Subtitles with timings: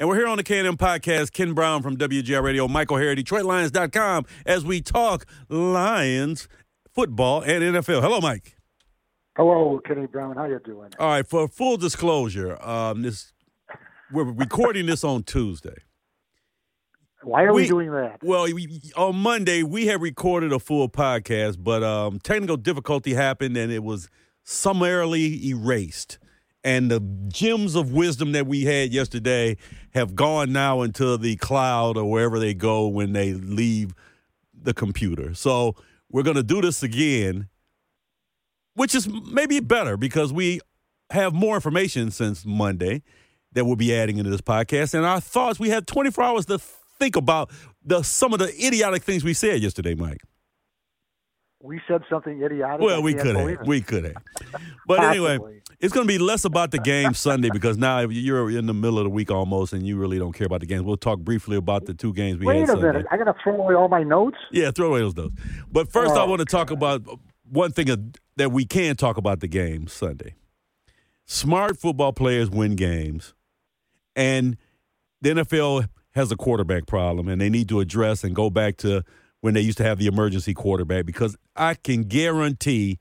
[0.00, 1.32] And we're here on the K&M podcast.
[1.32, 6.46] Ken Brown from WJR Radio, Mike O'Hara, DetroitLions.com, as we talk Lions
[6.94, 8.00] football and NFL.
[8.00, 8.56] Hello, Mike.
[9.36, 10.36] Hello, Kenny Brown.
[10.36, 10.90] How you doing?
[11.00, 11.26] All right.
[11.26, 13.32] For full disclosure, um, this
[14.12, 15.76] we're recording this on Tuesday.
[17.24, 18.18] Why are we, we doing that?
[18.22, 23.56] Well, we, on Monday we had recorded a full podcast, but um, technical difficulty happened
[23.56, 24.08] and it was
[24.44, 26.18] summarily erased
[26.68, 29.56] and the gems of wisdom that we had yesterday
[29.94, 33.94] have gone now into the cloud or wherever they go when they leave
[34.52, 35.32] the computer.
[35.32, 35.76] So
[36.10, 37.48] we're going to do this again,
[38.74, 40.60] which is maybe better because we
[41.08, 43.02] have more information since Monday
[43.52, 44.92] that we'll be adding into this podcast.
[44.92, 47.50] And our thoughts, we had 24 hours to think about
[47.82, 50.20] the some of the idiotic things we said yesterday, Mike
[51.60, 52.80] we said something idiotic.
[52.80, 53.66] Well, we could have.
[53.66, 54.22] We could have.
[54.86, 55.38] But anyway,
[55.80, 58.98] it's going to be less about the game Sunday because now you're in the middle
[58.98, 60.82] of the week almost, and you really don't care about the games.
[60.82, 62.68] We'll talk briefly about the two games we Wait had.
[62.68, 63.06] Wait a minute!
[63.10, 64.38] I got to throw away all my notes.
[64.50, 65.34] Yeah, throw away those notes.
[65.70, 67.02] But first, oh, I want to talk about
[67.48, 70.34] one thing that we can talk about the game Sunday.
[71.26, 73.34] Smart football players win games,
[74.16, 74.56] and
[75.20, 79.04] the NFL has a quarterback problem, and they need to address and go back to
[79.40, 82.98] when they used to have the emergency quarterback because I can guarantee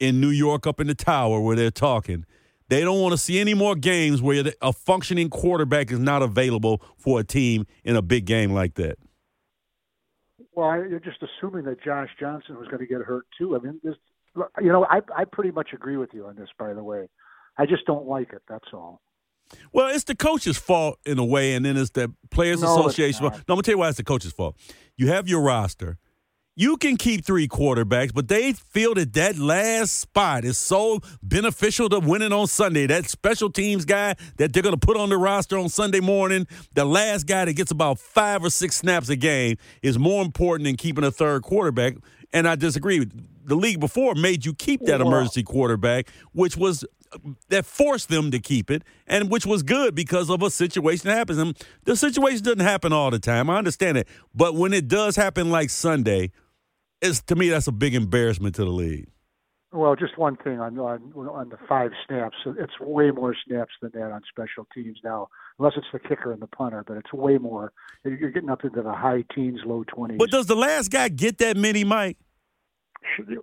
[0.00, 2.24] in New York up in the tower where they're talking,
[2.68, 6.82] they don't want to see any more games where a functioning quarterback is not available
[6.96, 8.98] for a team in a big game like that.
[10.54, 13.56] Well, you're just assuming that Josh Johnson was going to get hurt too.
[13.56, 13.94] I mean, this,
[14.60, 16.48] you know, I I pretty much agree with you on this.
[16.58, 17.08] By the way,
[17.56, 18.42] I just don't like it.
[18.48, 19.00] That's all.
[19.72, 23.24] Well, it's the coach's fault in a way, and then it's the Players no, Association.
[23.24, 24.56] No, I'm gonna tell you why it's the coach's fault.
[24.96, 25.98] You have your roster.
[26.56, 31.88] You can keep three quarterbacks, but they feel that that last spot is so beneficial
[31.88, 32.86] to winning on Sunday.
[32.86, 36.46] That special teams guy that they're going to put on the roster on Sunday morning,
[36.74, 40.66] the last guy that gets about five or six snaps a game, is more important
[40.66, 41.94] than keeping a third quarterback.
[42.32, 43.06] And I disagree.
[43.42, 46.84] The league before made you keep that emergency quarterback, which was
[47.48, 51.16] that forced them to keep it, and which was good because of a situation that
[51.16, 51.38] happens.
[51.38, 53.50] And the situation doesn't happen all the time.
[53.50, 56.30] I understand it, but when it does happen, like Sunday,
[57.00, 59.08] it's to me that's a big embarrassment to the league.
[59.72, 62.36] Well, just one thing on on, on the five snaps.
[62.44, 65.28] It's way more snaps than that on special teams now,
[65.58, 66.82] unless it's the kicker and the punter.
[66.84, 67.72] But it's way more.
[68.04, 70.18] You're getting up into the high teens, low twenties.
[70.18, 72.16] But does the last guy get that many, Mike?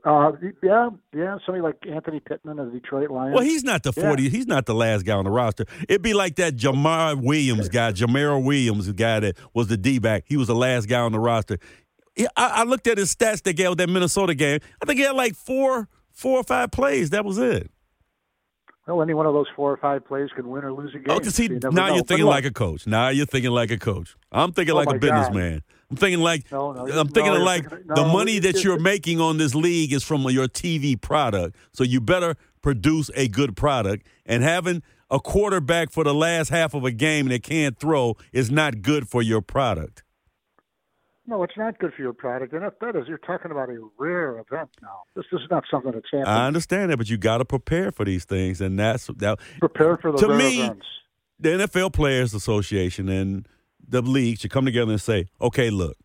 [0.05, 1.37] Uh, yeah, yeah.
[1.45, 3.33] Somebody like Anthony Pittman of the Detroit Lions.
[3.33, 4.23] Well, he's not the forty.
[4.23, 4.29] Yeah.
[4.29, 5.65] He's not the last guy on the roster.
[5.87, 9.97] It'd be like that Jamar Williams guy, Jamar Williams, the guy that was the D
[9.97, 10.25] back.
[10.27, 11.57] He was the last guy on the roster.
[12.19, 14.59] I, I looked at his stats that gave that Minnesota game.
[14.81, 17.11] I think he had like four, four or five plays.
[17.11, 17.71] That was it.
[18.87, 21.19] Well, any one of those four or five plays can win or lose a oh,
[21.19, 21.27] game.
[21.27, 21.95] Oh, see, you now know.
[21.95, 22.87] you're thinking like a coach.
[22.87, 24.15] Now you're thinking like a coach.
[24.31, 25.61] I'm thinking oh like a businessman.
[25.91, 29.19] I'm thinking like no, no, I'm thinking no, like thinking, the money that you're making
[29.19, 31.57] on this league is from your TV product.
[31.73, 34.07] So you better produce a good product.
[34.25, 38.49] And having a quarterback for the last half of a game that can't throw is
[38.49, 40.03] not good for your product.
[41.29, 42.53] No, it's not good for your product.
[42.53, 45.03] And if that is, you're talking about a rare event now.
[45.13, 46.25] This, is not something that's happening.
[46.25, 49.39] I understand that, but you got to prepare for these things, and that's that.
[49.59, 50.85] Prepare for the to me, events.
[51.37, 53.45] The NFL Players Association and
[53.85, 55.97] the league should come together and say, "Okay, look,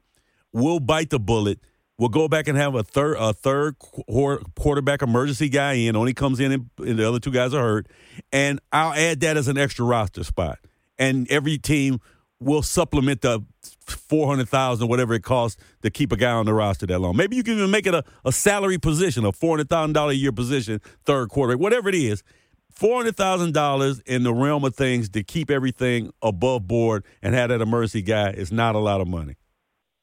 [0.52, 1.60] we'll bite the bullet.
[1.98, 5.94] We'll go back and have a third a third quarterback emergency guy in.
[5.94, 7.86] Only comes in and, and the other two guys are hurt,
[8.32, 10.58] and I'll add that as an extra roster spot.
[10.98, 12.00] And every team
[12.40, 13.44] will supplement the
[13.86, 17.16] four hundred thousand, whatever it costs to keep a guy on the roster that long.
[17.16, 20.12] Maybe you can even make it a, a salary position, a four hundred thousand dollar
[20.12, 22.22] a year position, third quarter, whatever it is.
[22.70, 27.34] Four hundred thousand dollars in the realm of things to keep everything above board and
[27.34, 29.36] have that emergency guy is not a lot of money.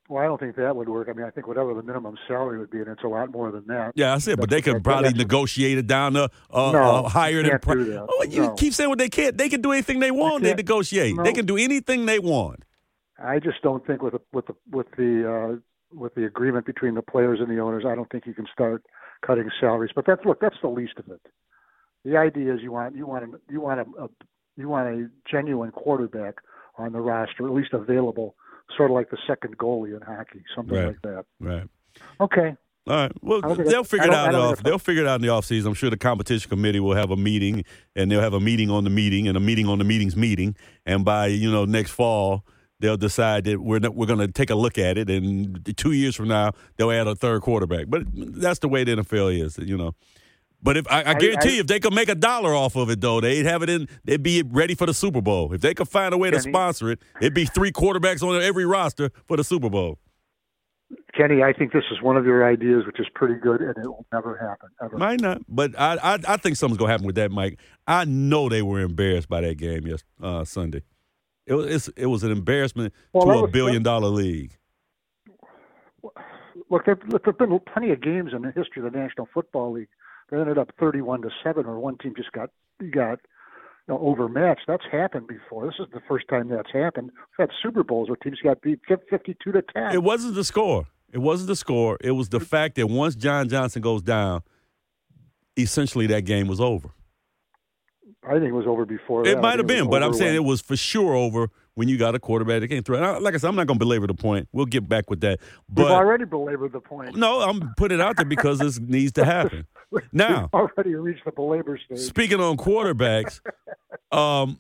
[0.08, 1.08] Well, I don't think that would work.
[1.08, 3.52] I mean, I think whatever the minimum salary would be, and it's a lot more
[3.52, 3.92] than that.
[3.94, 7.44] Yeah, I said, but they could probably negotiate it down to uh, no, uh, higher
[7.44, 7.60] than.
[7.60, 8.54] Pri- oh, you no.
[8.56, 9.38] keep saying what they can't.
[9.38, 10.42] They can do anything they want.
[10.42, 11.16] They, they negotiate.
[11.16, 11.24] No.
[11.24, 12.66] They can do anything they want.
[13.22, 16.96] I just don't think with the, with the with the uh, with the agreement between
[16.96, 18.84] the players and the owners, I don't think you can start
[19.26, 19.92] cutting salaries.
[19.96, 21.22] But that's look, that's the least of it.
[22.06, 24.10] The idea is you want you want a, you want a, a
[24.58, 26.36] you want a genuine quarterback
[26.78, 28.36] on the roster, at least available,
[28.76, 30.88] sort of like the second goalie in hockey, something right.
[30.88, 31.26] like that.
[31.40, 31.64] Right.
[32.22, 32.56] Okay.
[32.88, 33.12] All right.
[33.22, 34.34] Well, they'll figure it out.
[34.34, 35.68] Off, they'll figure it out in the offseason.
[35.68, 37.64] I'm sure the competition committee will have a meeting,
[37.96, 40.56] and they'll have a meeting on the meeting, and a meeting on the meeting's meeting,
[40.86, 42.46] and by you know next fall
[42.80, 45.92] they'll decide that we're not, we're going to take a look at it, and two
[45.92, 47.86] years from now they'll add a third quarterback.
[47.88, 49.96] But that's the way the NFL is, you know.
[50.62, 52.90] But if I, I guarantee I, you, if they could make a dollar off of
[52.90, 53.88] it, though, they'd have it in.
[54.04, 55.54] They'd be ready for the Super Bowl.
[55.54, 58.42] If they could find a way Kenny, to sponsor it, it'd be three quarterbacks on
[58.42, 60.00] every roster for the Super Bowl.
[61.16, 63.88] Kenny, I think this is one of your ideas, which is pretty good, and it
[63.88, 64.70] will never happen.
[64.84, 64.98] Ever.
[64.98, 67.60] Might not, but I, I, I think something's gonna happen with that, Mike.
[67.88, 70.82] I know they were embarrassed by that game yes uh, Sunday.
[71.50, 74.56] It was it was an embarrassment well, to a was, billion dollar league.
[76.70, 79.88] Look, there, have been plenty of games in the history of the National Football League
[80.30, 82.52] that ended up 31 to seven, or one team just got
[82.92, 83.20] got
[83.88, 84.62] you know, overmatched.
[84.68, 85.66] That's happened before.
[85.66, 87.10] This is the first time that's happened.
[87.16, 89.92] We've had Super Bowls where teams got beat 52 to 10.
[89.92, 90.86] It wasn't the score.
[91.12, 91.98] It wasn't the score.
[92.02, 94.44] It was the fact that once Josh Johnson goes down,
[95.58, 96.92] essentially that game was over.
[98.24, 99.28] I think it was over before.
[99.28, 102.14] It might have been, but I'm saying it was for sure over when you got
[102.14, 102.98] a quarterback that came through.
[102.98, 104.50] And like I said, I'm not going to belabor the point.
[104.52, 105.40] We'll get back with that.
[105.70, 107.16] But We've already belabored the point.
[107.16, 109.66] No, I'm putting it out there because this needs to happen.
[110.12, 112.00] Now, We've already reached the belabor stage.
[112.00, 113.40] Speaking on quarterbacks,
[114.12, 114.60] um,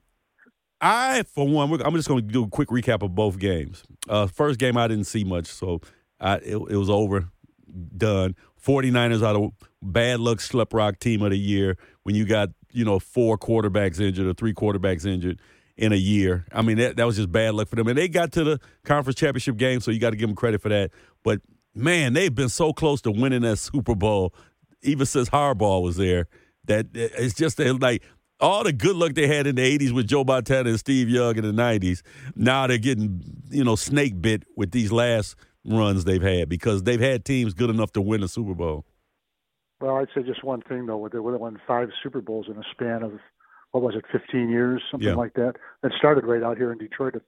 [0.81, 3.83] I for one, I'm just going to do a quick recap of both games.
[4.07, 5.81] Uh, first game, I didn't see much, so
[6.19, 7.29] I, it, it was over,
[7.97, 8.35] done.
[8.65, 9.49] 49ers are the
[9.81, 13.99] bad luck slip rock team of the year when you got you know four quarterbacks
[13.99, 15.39] injured or three quarterbacks injured
[15.79, 16.45] in a year.
[16.51, 17.87] I mean, that, that was just bad luck for them.
[17.87, 20.61] And they got to the conference championship game, so you got to give them credit
[20.61, 20.91] for that.
[21.23, 21.41] But
[21.73, 24.33] man, they've been so close to winning that Super Bowl,
[24.81, 26.27] even since Harbaugh was there.
[26.65, 28.03] That it's just like
[28.39, 31.37] all the good luck they had in the '80s with Joe Montana and Steve Young
[31.37, 32.01] in the '90s.
[32.35, 35.35] Now they're getting you know snake bit with these last
[35.65, 38.85] runs they've had because they've had teams good enough to win a Super Bowl.
[39.81, 41.07] Well, I'd say just one thing though.
[41.11, 43.19] They won five Super Bowls in a span of
[43.71, 45.15] what was it, 15 years, something yeah.
[45.15, 45.53] like that.
[45.83, 47.21] It started right out here in Detroit at,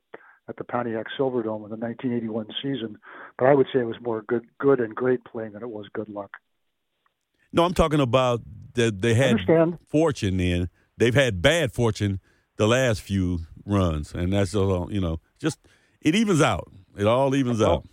[0.50, 2.98] at the Pontiac Silverdome in the 1981 season.
[3.38, 5.86] But I would say it was more good, good and great playing than it was
[5.94, 6.32] good luck.
[7.54, 8.42] No, I'm talking about
[8.74, 9.40] that they had
[9.88, 10.38] fortune.
[10.38, 12.20] Then they've had bad fortune
[12.56, 14.92] the last few runs, and that's all.
[14.92, 15.60] You know, just
[16.02, 16.72] it evens out.
[16.98, 17.88] It all evens all, out.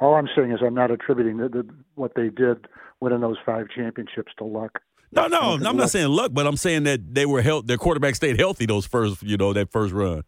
[0.00, 2.66] All I'm saying is I'm not attributing the, the, what they did
[3.00, 4.80] winning those five championships to luck.
[5.12, 7.66] No, no, I'm not saying luck, but I'm saying that they were health.
[7.66, 10.22] Their quarterback stayed healthy those first, you know, that first run,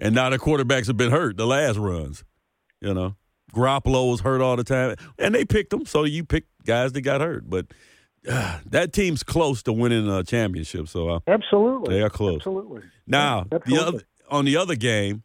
[0.00, 2.24] and now the quarterbacks have been hurt the last runs.
[2.80, 3.14] You know,
[3.52, 5.86] Garoppolo was hurt all the time, and they picked them.
[5.86, 7.66] So you pick guys that got hurt, but
[8.28, 10.88] uh, that team's close to winning a championship.
[10.88, 12.38] So uh, absolutely, they are close.
[12.38, 12.82] Absolutely.
[13.06, 13.74] Now, absolutely.
[13.74, 15.22] the other on the other game,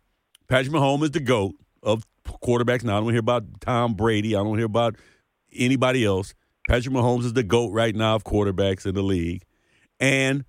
[0.47, 2.83] Patrick Mahomes is the goat of quarterbacks.
[2.83, 4.35] Now I don't hear about Tom Brady.
[4.35, 4.95] I don't hear about
[5.51, 6.35] anybody else.
[6.67, 9.43] Patrick Mahomes is the GOAT right now of quarterbacks in the league.
[9.99, 10.45] And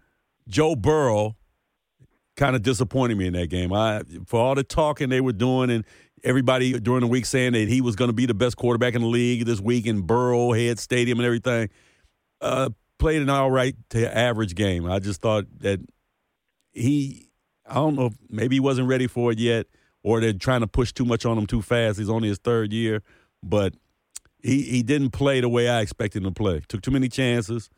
[0.48, 1.36] Joe Burrow
[2.36, 3.72] kind of disappointed me in that game.
[3.72, 5.84] I for all the talking they were doing and
[6.24, 9.02] everybody during the week saying that he was going to be the best quarterback in
[9.02, 11.68] the league this week in Burrowhead Stadium and everything.
[12.40, 14.90] Uh, played an all right to average game.
[14.90, 15.80] I just thought that
[16.72, 17.28] he,
[17.66, 19.66] I don't know, maybe he wasn't ready for it yet,
[20.02, 21.98] or they're trying to push too much on him too fast.
[21.98, 23.02] He's only his third year,
[23.42, 23.74] but
[24.42, 26.62] he he didn't play the way I expected him to play.
[26.68, 27.70] Took too many chances.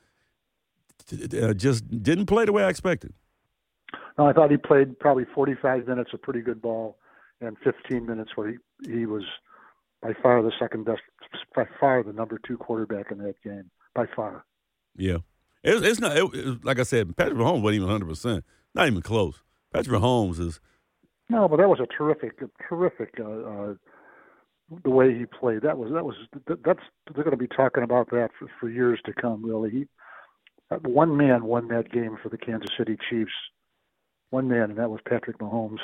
[1.13, 3.13] Uh, just didn't play the way I expected.
[4.17, 6.97] No, I thought he played probably 45 minutes of pretty good ball,
[7.41, 8.57] and 15 minutes where he
[8.91, 9.25] he was
[10.03, 11.03] by far the second best,
[11.55, 14.45] by far the number two quarterback in that game, by far.
[14.97, 15.19] Yeah,
[15.63, 17.17] it, it's not it, like I said.
[17.17, 18.45] Patrick Mahomes wasn't even 100, percent
[18.75, 19.43] not even close.
[19.73, 20.61] Patrick Mahomes is.
[21.29, 22.39] No, but that was a terrific,
[22.69, 23.75] terrific uh, uh,
[24.83, 25.63] the way he played.
[25.63, 26.15] That was that was
[26.47, 26.81] that's
[27.15, 29.45] they're going to be talking about that for, for years to come.
[29.45, 29.87] Really, he
[30.83, 33.33] one man won that game for the Kansas City Chiefs.
[34.31, 35.79] One man, and that was Patrick Mahomes.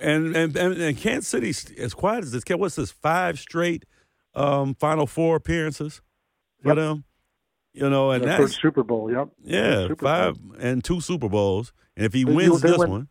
[0.00, 2.90] And and and, and Kansas City, as quiet as this, what's this?
[2.90, 3.84] Five straight
[4.34, 6.00] um, Final Four appearances
[6.62, 6.76] for yep.
[6.76, 7.04] them.
[7.72, 9.10] You know, and that's first Super Bowl.
[9.10, 9.30] Yep.
[9.42, 10.56] Yeah, five Bowl.
[10.60, 11.72] and two Super Bowls.
[11.96, 13.08] And if he wins this win, one,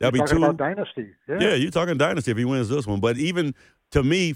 [0.00, 0.52] that'll be two.
[0.54, 1.10] dynasty.
[1.28, 1.38] Yeah.
[1.40, 3.00] yeah, you're talking dynasty if he wins this one.
[3.00, 3.54] But even
[3.92, 4.34] to me,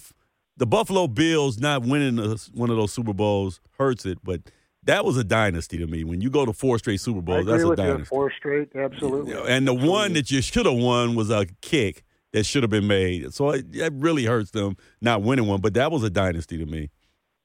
[0.56, 2.16] the Buffalo Bills not winning
[2.54, 4.40] one of those Super Bowls hurts it, but
[4.84, 6.04] that was a dynasty to me.
[6.04, 7.98] When you go to four straight Super Bowls, that's a dynasty.
[8.00, 9.32] You, four straight, absolutely.
[9.32, 9.88] And the absolutely.
[9.88, 13.34] one that you should have won was a kick that should have been made.
[13.34, 16.66] So it, it, really hurts them not winning one, but that was a dynasty to
[16.66, 16.90] me.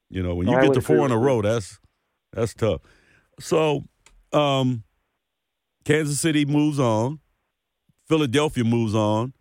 [0.08, 1.80] You know, when you no, get to four in a row, that's
[2.32, 2.82] that's tough.
[3.40, 3.84] So,
[4.32, 4.84] um,
[5.84, 7.20] Kansas City moves on.
[8.06, 9.32] Philadelphia moves on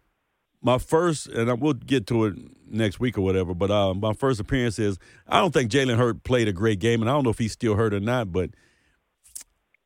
[0.62, 2.36] my first, and I will get to it
[2.68, 3.54] next week or whatever.
[3.54, 7.02] But uh, my first appearance is I don't think Jalen Hurt played a great game,
[7.02, 8.32] and I don't know if he's still hurt or not.
[8.32, 8.52] But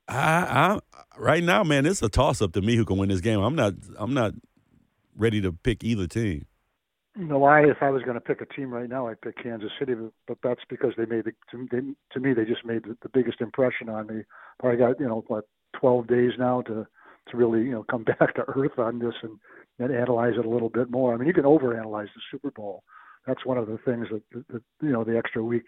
[0.07, 0.79] I, I
[1.17, 3.39] right now, man, it's a toss up to me who can win this game.
[3.39, 4.33] I'm not, I'm not
[5.17, 6.45] ready to pick either team.
[7.17, 7.61] You know why?
[7.61, 9.93] If I was going to pick a team right now, I'd pick Kansas City,
[10.27, 11.79] but that's because they made the to, they,
[12.11, 14.23] to me they just made the, the biggest impression on me.
[14.59, 15.45] Probably got you know what
[15.79, 16.85] 12 days now to
[17.29, 19.39] to really you know come back to earth on this and
[19.79, 21.13] and analyze it a little bit more.
[21.13, 22.83] I mean, you can overanalyze the Super Bowl.
[23.27, 25.65] That's one of the things that, that, that you know the extra week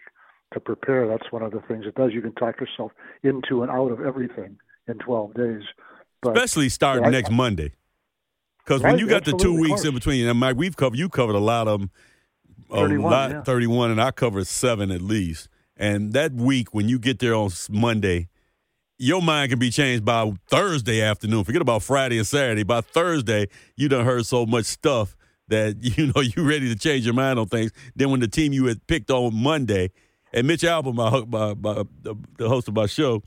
[0.54, 1.06] to prepare.
[1.06, 2.12] That's one of the things it does.
[2.12, 5.62] You can talk yourself into and out of everything in 12 days.
[6.22, 7.72] But, Especially starting yeah, next I, Monday.
[8.64, 11.08] Because right, when you got the two weeks in between, and Mike, we've covered you
[11.08, 11.90] covered a lot of them.
[12.70, 13.42] 31, lot, yeah.
[13.42, 15.48] 31, and I covered seven at least.
[15.76, 18.28] And that week, when you get there on Monday,
[18.98, 21.44] your mind can be changed by Thursday afternoon.
[21.44, 22.64] Forget about Friday and Saturday.
[22.64, 25.16] By Thursday, you done heard so much stuff
[25.48, 27.72] that you know you ready to change your mind on things.
[27.94, 29.90] Then when the team you had picked on Monday,
[30.32, 31.84] and Mitch Albom, my, my, my,
[32.36, 33.22] the host of my show,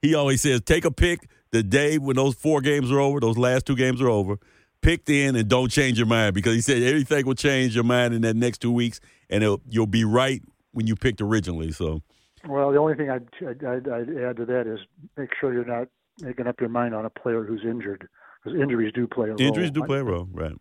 [0.00, 3.38] he always says take a pick the day when those four games are over, those
[3.38, 4.38] last two games are over,
[4.82, 8.12] picked in and don't change your mind because he said everything will change your mind
[8.12, 9.00] in that next two weeks
[9.30, 11.72] and you'll be right when you picked originally.
[11.72, 12.02] So,
[12.48, 14.80] well, the only thing I'd, I'd, I'd add to that is
[15.16, 15.88] make sure you're not
[16.20, 18.08] making up your mind on a player who's injured
[18.42, 19.40] because injuries do play a role.
[19.40, 20.54] Injuries do play a role, right?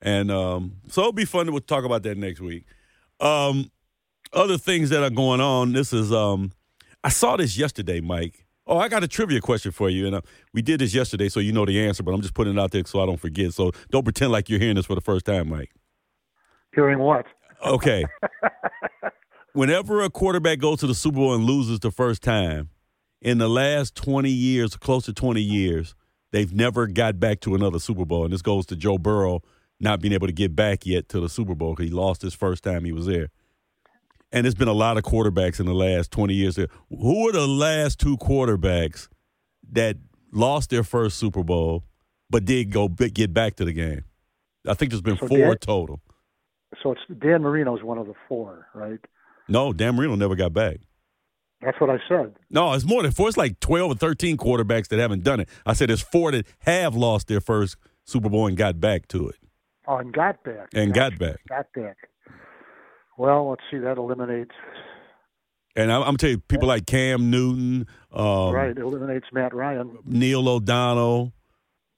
[0.00, 2.64] And um, so it'll be fun to talk about that next week.
[3.20, 3.70] Um,
[4.32, 5.72] other things that are going on.
[5.72, 6.52] This is um,
[7.02, 8.46] I saw this yesterday, Mike.
[8.66, 10.20] Oh, I got a trivia question for you, and uh,
[10.52, 12.02] we did this yesterday, so you know the answer.
[12.02, 13.54] But I'm just putting it out there so I don't forget.
[13.54, 15.70] So don't pretend like you're hearing this for the first time, Mike.
[16.74, 17.26] Hearing what?
[17.64, 18.04] Okay.
[19.56, 22.70] Whenever a quarterback goes to the Super Bowl and loses the first time,
[23.22, 25.94] in the last 20 years, close to 20 years,
[26.30, 28.24] they've never got back to another Super Bowl.
[28.24, 29.42] And this goes to Joe Burrow
[29.80, 32.34] not being able to get back yet to the Super Bowl because he lost his
[32.34, 33.28] first time he was there
[34.32, 36.56] and there's been a lot of quarterbacks in the last 20 years.
[36.90, 39.08] Who are the last two quarterbacks
[39.72, 39.96] that
[40.32, 41.84] lost their first Super Bowl
[42.28, 44.04] but did go get back to the game?
[44.66, 46.00] I think there's been so four Dan, total.
[46.82, 48.98] So it's Dan Marino is one of the four, right?
[49.48, 50.78] No, Dan Marino never got back.
[51.62, 52.34] That's what I said.
[52.50, 53.28] No, it's more than four.
[53.28, 55.48] It's like 12 or 13 quarterbacks that haven't done it.
[55.64, 59.28] I said there's four that have lost their first Super Bowl and got back to
[59.28, 59.36] it.
[59.88, 60.68] Oh, and got back.
[60.74, 61.36] And got, got back.
[61.48, 61.96] Got back.
[63.16, 63.78] Well, let's see.
[63.78, 64.52] That eliminates.
[65.74, 67.86] And I'm, I'm telling you, people like Cam Newton.
[68.12, 69.98] Um, right, eliminates Matt Ryan.
[70.04, 71.32] Neil O'Donnell,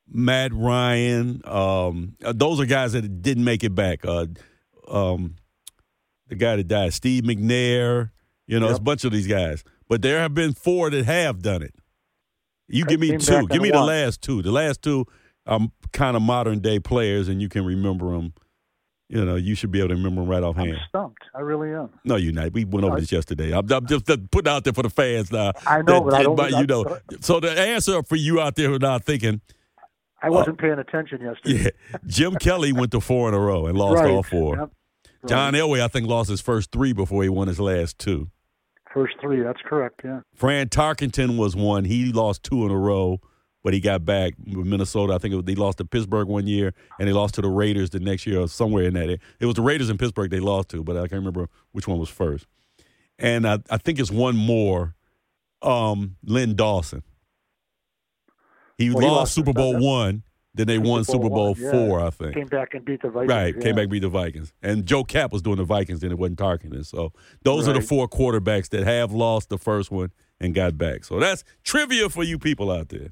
[0.09, 1.41] Matt Ryan.
[1.45, 4.05] Um, those are guys that didn't make it back.
[4.05, 4.27] Uh,
[4.89, 5.37] um,
[6.29, 8.11] the guy that died, Steve McNair.
[8.47, 8.73] You know, yep.
[8.73, 9.63] it's a bunch of these guys.
[9.89, 11.75] But there have been four that have done it.
[12.67, 13.47] You give me two.
[13.49, 14.43] Give me the last two.
[14.43, 15.07] The last two
[15.47, 15.61] are
[15.93, 18.33] kind of modern day players, and you can remember them
[19.09, 20.73] you know, you should be able to remember them right offhand.
[20.73, 21.23] I'm stumped.
[21.35, 21.89] I really am.
[22.05, 22.53] No, you're not.
[22.53, 23.55] We went over I, this yesterday.
[23.55, 25.53] I'm, I'm, just putting out there for the fans now.
[25.67, 26.61] I know, that, but I don't.
[26.61, 29.41] You know, so the answer for you out there who are not thinking.
[30.23, 31.71] I wasn't uh, paying attention yesterday.
[31.91, 34.11] Yeah, Jim Kelly went to four in a row and lost right.
[34.11, 34.57] all four.
[34.57, 34.71] Yep.
[35.27, 38.31] John Elway, I think, lost his first three before he won his last two.
[38.95, 40.01] First three, that's correct.
[40.05, 40.21] Yeah.
[40.35, 41.85] Fran Tarkenton was one.
[41.85, 43.21] He lost two in a row
[43.69, 45.13] but he got back with Minnesota.
[45.13, 47.91] I think was, they lost to Pittsburgh one year, and they lost to the Raiders
[47.91, 49.11] the next year, or somewhere in that.
[49.11, 51.99] It was the Raiders in Pittsburgh they lost to, but I can't remember which one
[51.99, 52.47] was first.
[53.19, 54.95] And I, I think it's one more,
[55.61, 57.03] um, Len Dawson.
[58.77, 60.23] He, well, lost, he lost Super Bowl one.
[60.59, 62.07] Then they Super won Bowl Super Bowl one, four, yeah.
[62.07, 62.35] I think.
[62.35, 63.31] Came back and beat the Vikings.
[63.31, 63.63] Right, yeah.
[63.63, 64.53] came back and beat the Vikings.
[64.61, 66.85] And Joe Kapp was doing the Vikings, then it wasn't Tarkenton.
[66.85, 67.13] So
[67.45, 67.77] those right.
[67.77, 70.11] are the four quarterbacks that have lost the first one
[70.41, 71.05] and got back.
[71.05, 73.11] So that's trivia for you people out there.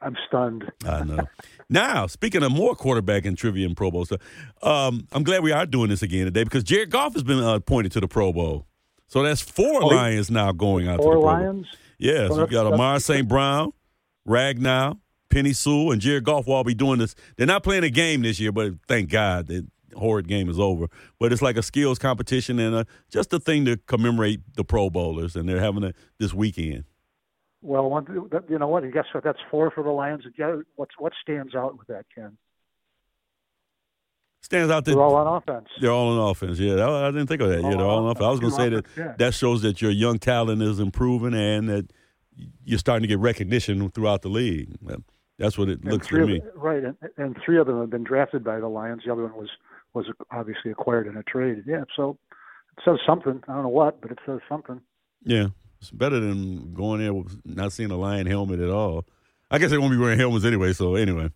[0.00, 0.70] I'm stunned.
[0.86, 1.26] I know.
[1.68, 4.20] now, speaking of more quarterback and trivia and Pro Bowl stuff,
[4.62, 7.56] um, I'm glad we are doing this again today because Jared Goff has been uh,
[7.56, 8.68] appointed to the Pro Bowl.
[9.08, 11.66] So that's four oh, Lions now going out four to the Pro Lions?
[11.66, 11.76] Bowl.
[11.98, 13.26] Yeah, so you got Amon St.
[13.28, 13.72] Brown,
[14.26, 17.14] Ragnow, Penei Sewell, and Jared Goff will all be doing this.
[17.36, 20.86] They're not playing a game this year, but thank God the horrid game is over.
[21.18, 24.90] But it's like a skills competition and a, just a thing to commemorate the Pro
[24.90, 26.84] Bowlers, and they're having it this weekend.
[27.62, 28.06] Well, one,
[28.48, 28.90] you know what?
[28.92, 29.22] Guess what?
[29.22, 30.24] That's four for the Lions.
[30.76, 32.36] What's what stands out with that, Ken?
[34.42, 35.68] Stands out that they're all on offense.
[35.78, 36.58] They're all on offense.
[36.58, 37.62] Yeah, I didn't think of that.
[37.62, 38.24] yeah, they're all on offense.
[38.24, 39.14] I was going to say that yeah.
[39.18, 41.92] that shows that your young talent is improving and that
[42.64, 44.70] you're starting to get recognition throughout the league.
[45.40, 46.42] That's what it looks to me.
[46.54, 49.02] right, and, and three of them have been drafted by the Lions.
[49.06, 49.48] The other one was
[49.94, 51.64] was obviously acquired in a trade.
[51.66, 52.18] Yeah, so
[52.76, 53.42] it says something.
[53.48, 54.82] I don't know what, but it says something.
[55.24, 55.46] Yeah,
[55.80, 59.06] it's better than going there with not seeing a lion helmet at all.
[59.50, 60.74] I guess they won't be wearing helmets anyway.
[60.74, 61.30] So anyway,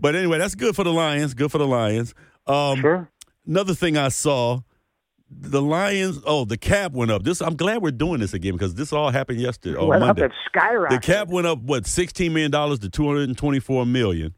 [0.00, 1.32] but anyway, that's good for the Lions.
[1.32, 2.14] Good for the Lions.
[2.48, 3.08] Um, sure.
[3.46, 4.60] Another thing I saw,
[5.30, 6.20] the Lions.
[6.24, 7.22] Oh, the cap went up.
[7.22, 9.78] This I'm glad we're doing this again because this all happened yesterday.
[9.78, 10.24] Went Monday.
[10.24, 10.90] up at skyrocketed.
[10.90, 14.34] The cap went up what 16 million dollars to 224 million.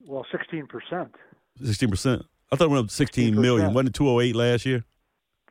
[0.00, 1.14] Well, 16 percent.
[1.62, 2.22] 16 percent.
[2.50, 3.72] I thought it went up 16 million.
[3.72, 4.84] Wasn't it 208 last year?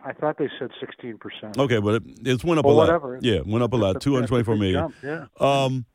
[0.03, 1.57] I thought they said 16%.
[1.57, 2.87] Okay, but it, it's went up well, a lot.
[2.87, 3.19] Whatever.
[3.21, 4.01] Yeah, went up a lot.
[4.01, 4.73] 224 million.
[4.73, 5.25] Jump, yeah.
[5.39, 5.85] Um,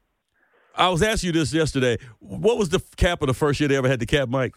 [0.77, 1.99] I was asking you this yesterday.
[2.21, 4.55] What was the cap of the first year they ever had the cap, Mike?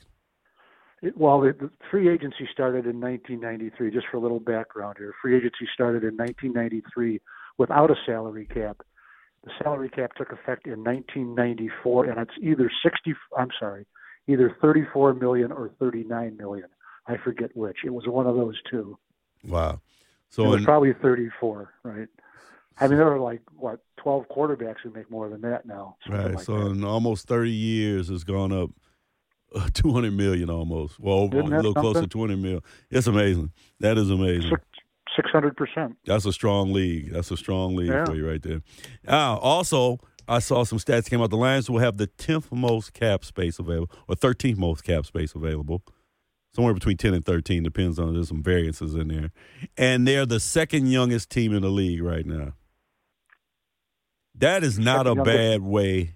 [1.02, 3.92] It, well, the, the free agency started in 1993.
[3.92, 7.22] Just for a little background here, free agency started in 1993
[7.58, 8.82] without a salary cap.
[9.44, 13.14] The salary cap took effect in 1994, and it's either 60.
[13.38, 13.86] I'm sorry,
[14.28, 16.68] either 34 million or 39 million.
[17.08, 17.78] I forget which.
[17.86, 18.98] It was one of those two.
[19.48, 19.80] Wow.
[20.30, 22.08] So it was in, probably 34, right?
[22.80, 25.98] I mean, there are like what 12 quarterbacks who make more than that now.
[26.08, 26.36] right.
[26.36, 26.72] Like so that.
[26.72, 28.72] in almost 30 years, it's gone up
[29.56, 31.00] uh, 200 million almost.
[31.00, 32.10] Well, over, a little close to something?
[32.10, 32.62] 20 million.
[32.90, 33.52] It's amazing.
[33.80, 34.52] That is amazing.
[35.16, 35.98] Six hundred percent.
[36.06, 37.12] That's a strong league.
[37.12, 38.06] That's a strong league Yeah.
[38.06, 38.62] for you right there.
[39.08, 41.32] Uh, also, I saw some stats came out.
[41.32, 45.34] The Lions will have the 10th most cap space available, or 13th most cap space
[45.34, 45.82] available.
[46.56, 49.32] Somewhere between 10 and 13, depends on there's some variances in there.
[49.78, 52.54] And they're the second youngest team in the league right now.
[54.36, 55.26] That is not a youngest.
[55.26, 56.16] bad way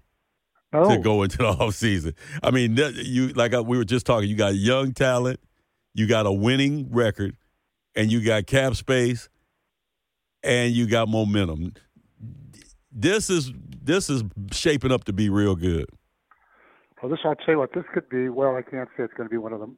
[0.74, 0.98] No, to oh.
[0.98, 2.16] go into the offseason.
[2.42, 5.40] I mean, you like we were just talking, you got young talent,
[5.94, 7.38] you got a winning record,
[7.96, 9.30] and you got cap space,
[10.44, 11.74] and you got momentum.
[12.92, 13.52] This is
[13.84, 15.86] this is shaping up to be real good.
[17.02, 18.30] Well, this I'll tell you what this could be.
[18.30, 19.74] Well, I can't say it's going to be one of the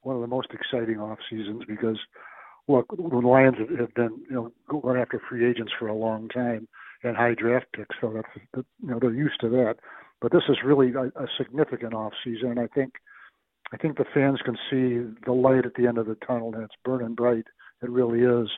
[0.00, 1.98] one of the most exciting off seasons because
[2.66, 6.28] look, the Lions have- have been you know going after free agents for a long
[6.28, 6.66] time
[7.04, 9.76] and high draft picks, so that's you know they're used to that.
[10.22, 12.94] But this is really a, a significant off season, and I think
[13.72, 16.62] I think the fans can see the light at the end of the tunnel, and
[16.62, 17.46] it's burning bright.
[17.82, 18.48] It really is.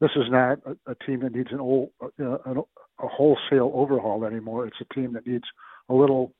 [0.00, 4.24] This is not a, a team that needs an old, uh, an, a wholesale overhaul
[4.24, 4.66] anymore.
[4.66, 5.44] It's a team that needs
[5.90, 6.32] a little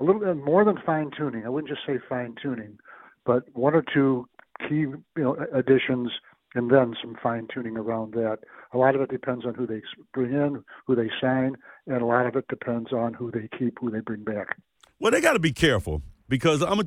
[0.00, 1.44] a little bit more than fine tuning.
[1.44, 2.78] I wouldn't just say fine tuning,
[3.26, 4.26] but one or two
[4.66, 6.10] key you know additions
[6.54, 8.38] and then some fine tuning around that.
[8.72, 12.06] A lot of it depends on who they bring in, who they sign, and a
[12.06, 14.56] lot of it depends on who they keep, who they bring back.
[14.98, 16.84] Well, they got to be careful because I'm a,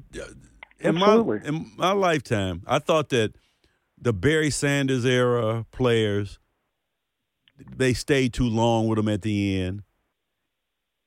[0.80, 1.40] in Absolutely.
[1.40, 3.34] my in my lifetime, I thought that
[4.00, 6.40] the Barry Sanders era players
[7.76, 9.84] they stayed too long with them at the end.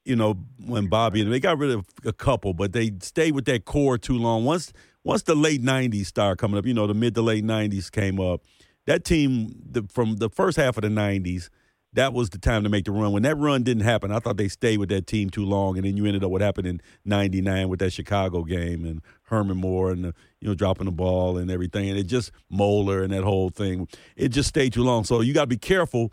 [0.04, 3.64] You know, when Bobby they got rid of a couple, but they stayed with that
[3.64, 4.44] core too long.
[4.44, 4.72] Once
[5.06, 8.20] once the late '90s started coming up, you know, the mid to late '90s came
[8.20, 8.42] up.
[8.86, 11.48] That team, the, from the first half of the '90s,
[11.92, 13.12] that was the time to make the run.
[13.12, 15.86] When that run didn't happen, I thought they stayed with that team too long, and
[15.86, 19.92] then you ended up what happened in '99 with that Chicago game and Herman Moore
[19.92, 23.22] and the, you know dropping the ball and everything, and it just Moeller and that
[23.22, 23.86] whole thing.
[24.16, 25.04] It just stayed too long.
[25.04, 26.12] So you got to be careful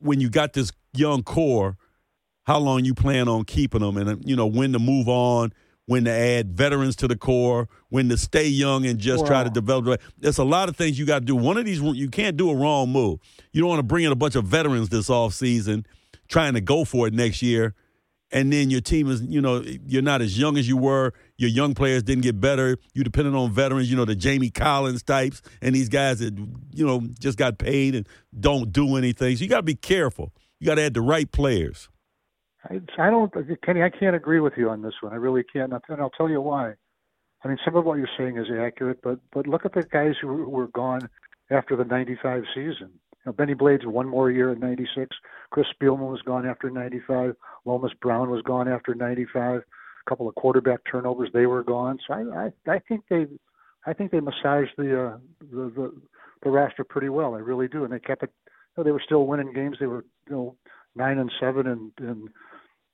[0.00, 1.76] when you got this young core,
[2.46, 5.52] how long you plan on keeping them, and you know when to move on,
[5.86, 9.48] when to add veterans to the core, when to stay young and just try to
[9.48, 9.54] Wow.
[9.54, 10.00] develop.
[10.18, 11.36] There's a lot of things you got to do.
[11.36, 13.20] One of these you can't do a wrong move.
[13.52, 15.86] You don't want to bring in a bunch of veterans this off season,
[16.28, 17.74] trying to go for it next year,
[18.32, 21.12] and then your team is you know you're not as young as you were.
[21.38, 22.76] Your young players didn't get better.
[22.92, 26.36] You're depended on veterans, you know the Jamie Collins types and these guys that
[26.72, 29.36] you know just got paid and don't do anything.
[29.36, 30.32] So you got to be careful.
[30.58, 31.88] You got to add the right players.
[32.70, 33.82] I, I don't, Kenny.
[33.82, 35.12] I can't agree with you on this one.
[35.12, 36.74] I really can't, and I'll tell you why.
[37.44, 40.14] I mean, some of what you're saying is accurate, but but look at the guys
[40.20, 41.08] who were- gone
[41.50, 42.90] after the '95 season.
[42.90, 45.16] You know, Bennie Blades one more year in '96.
[45.50, 47.36] Chris Spielman was gone after '95.
[47.64, 49.60] Lomas Brown was gone after '95.
[49.60, 51.98] A couple of quarterback turnovers, they were gone.
[52.06, 53.26] So I I, I think they,
[53.86, 55.92] I think they massaged the, uh, the the
[56.42, 57.34] the roster pretty well.
[57.34, 58.32] I really do, and they kept it.
[58.46, 58.50] You
[58.82, 59.76] know, they were still winning games.
[59.78, 60.56] They were you know
[60.96, 62.28] nine and seven and and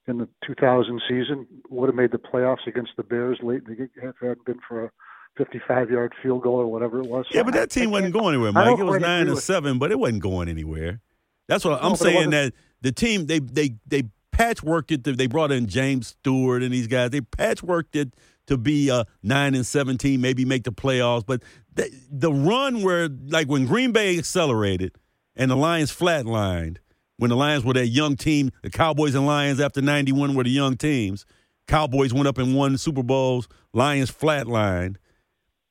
[0.07, 3.75] in the 2000 season would have made the playoffs against the Bears late in the
[3.75, 4.91] game if it hadn't been for a
[5.37, 7.25] 55 yard field goal or whatever it was.
[7.31, 8.79] So Yeah, but that team I wasn't going anywhere, Mike.
[8.79, 11.01] It was nine and seven, but it wasn't going anywhere.
[11.47, 12.29] That's what I'm No, saying.
[12.31, 15.03] That the team they they they patchworked it.
[15.05, 17.09] To, they brought in James Stewart and these guys.
[17.11, 18.13] They patchworked it
[18.47, 21.25] to be a nine and seventeen, maybe make the playoffs.
[21.25, 21.41] But
[21.73, 24.95] the, the run where like when Green Bay accelerated
[25.35, 26.77] and the Lions flatlined,
[27.17, 30.49] when the Lions were that young team, the Cowboys and Lions after '91 were the
[30.49, 31.25] young teams.
[31.67, 33.47] Cowboys went up and won Super Bowls.
[33.73, 34.97] Lions flatlined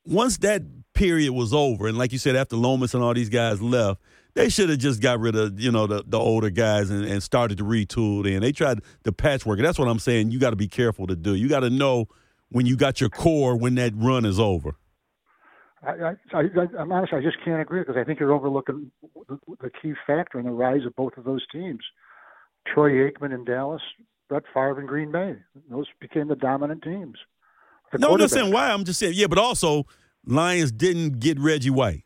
[0.05, 0.63] once that
[0.95, 4.01] period was over, and like you said, after Lomas and all these guys left,
[4.35, 7.23] they should have just got rid of you know the, the older guys and, and
[7.23, 8.25] started to retool.
[8.25, 9.61] Then they tried the patchwork.
[9.61, 10.31] That's what I'm saying.
[10.31, 11.35] You got to be careful to do.
[11.35, 12.07] You got to know
[12.51, 14.77] when you got your core when that run is over.
[15.85, 16.43] I, I, I,
[16.79, 17.13] I'm honest.
[17.13, 18.91] I just can't agree because I think you're overlooking
[19.29, 21.81] the, the key factor in the rise of both of those teams.
[22.73, 23.83] Troy Aikman in Dallas,
[24.29, 25.37] Brett Favre in Green Bay.
[25.71, 27.17] Those became the dominant teams.
[27.99, 28.71] No, I'm not saying why.
[28.71, 29.85] I'm just saying yeah, but also
[30.25, 32.05] Lions didn't get Reggie White.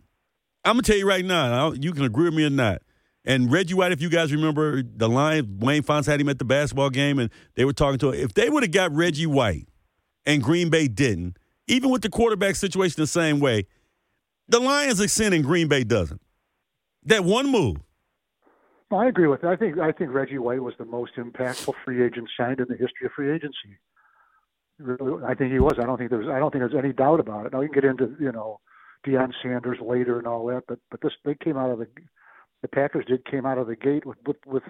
[0.65, 1.73] I'm gonna tell you right now.
[1.73, 2.83] You can agree with me or not.
[3.25, 6.45] And Reggie White, if you guys remember, the Lions, Wayne Fontes had him at the
[6.45, 8.25] basketball game, and they were talking to him.
[8.25, 9.69] If they would have got Reggie White,
[10.25, 13.66] and Green Bay didn't, even with the quarterback situation the same way,
[14.48, 16.20] the Lions extend and Green Bay doesn't.
[17.05, 17.79] That one move.
[18.90, 19.48] I agree with that.
[19.48, 22.76] I think I think Reggie White was the most impactful free agent signed in the
[22.76, 23.79] history of free agency.
[24.79, 25.74] Really, I think he was.
[25.81, 26.29] I don't think there's.
[26.29, 27.52] I don't think there's any doubt about it.
[27.52, 28.61] Now can get into you know
[29.05, 31.88] Deion Sanders later and all that, but but this they came out of the
[32.62, 34.62] the Packers did came out of the gate with with with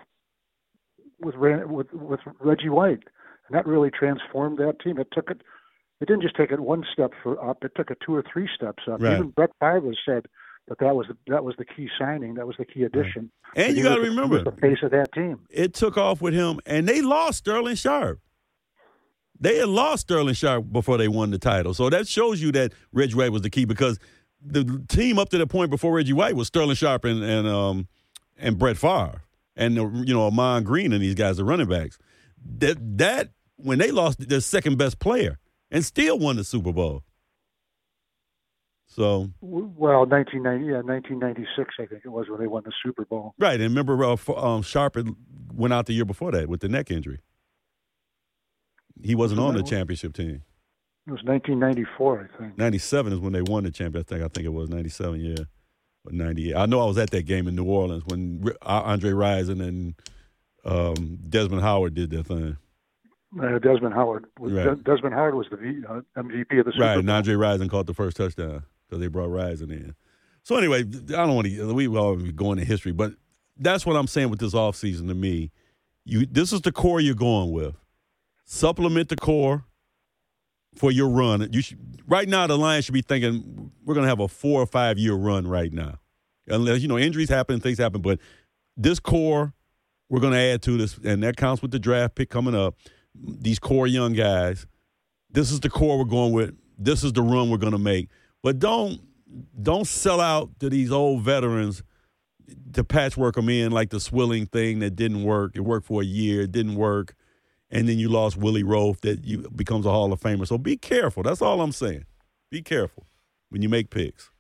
[1.21, 3.05] with, with, with Reggie White,
[3.49, 4.99] and that really transformed that team.
[4.99, 5.43] It took it.
[6.01, 7.65] It didn't just take it one step for up.
[7.65, 9.01] It took it two or three steps up.
[9.01, 9.15] Right.
[9.15, 10.27] Even Brett Favre said
[10.69, 12.35] that that was that was the key signing.
[12.35, 13.31] That was the key addition.
[13.57, 13.67] Right.
[13.69, 15.41] And you got to remember the face of that team.
[15.51, 18.21] It took off with him, and they lost Sterling Sharpe.
[19.39, 22.73] They had lost Sterling Sharpe before they won the title, so that shows you that
[22.93, 23.99] Reggie White was the key because
[24.43, 27.89] the team up to the point before Reggie White was Sterling Sharp and and um
[28.37, 29.23] and Brett Favre
[29.57, 31.99] and uh, you know Ahman Green and these guys, the running backs.
[32.59, 35.39] That that when they lost their second best player
[35.71, 37.03] and still won the Super Bowl.
[38.89, 43.35] So well, 1990, yeah, 1996, I think it was when they won the Super Bowl.
[43.39, 44.97] Right, and remember, uh, um, Sharpe
[45.53, 47.21] went out the year before that with the neck injury.
[49.03, 50.43] He wasn't on the championship team.
[51.07, 52.59] It was 1994, I think.
[52.59, 54.09] 97 is when they won the championship.
[54.11, 55.45] I think I think it was 97, yeah,
[56.05, 56.57] or 98.
[56.57, 59.95] I know I was at that game in New Orleans when Andre Rison and
[60.65, 62.57] um, Desmond Howard did their thing.
[63.41, 64.83] Uh, Desmond Howard was right.
[64.85, 66.95] Desmond Howard was the v, uh, MVP of the Super right.
[66.95, 67.01] Bowl.
[67.01, 69.95] and Andre Rison caught the first touchdown because they brought Rison in.
[70.43, 71.75] So anyway, I don't want to.
[71.75, 73.13] We all go into history, but
[73.59, 75.51] that's what I'm saying with this offseason to me.
[76.05, 77.75] You, this is the core you're going with.
[78.45, 79.65] Supplement the core
[80.77, 81.49] for your run.
[81.53, 84.63] You should, right now the Lions should be thinking we're going to have a four
[84.63, 85.99] or five year run right now,
[86.47, 88.01] unless you know injuries happen, things happen.
[88.01, 88.21] But
[88.77, 89.53] this core
[90.09, 92.77] we're going to add to this, and that counts with the draft pick coming up.
[93.23, 94.67] These core young guys.
[95.31, 96.57] This is the core we're going with.
[96.79, 98.09] This is the run we're going to make.
[98.43, 99.01] But don't
[99.61, 101.83] don't sell out to these old veterans
[102.73, 105.53] to patchwork them in like the Swilling thing that didn't work.
[105.55, 107.15] It worked for a year, it didn't work
[107.71, 110.47] and then you lost Willie Roaf that you becomes a Hall of Famer.
[110.47, 111.23] So be careful.
[111.23, 112.05] That's all I'm saying.
[112.51, 113.07] Be careful
[113.51, 114.31] when you make picks.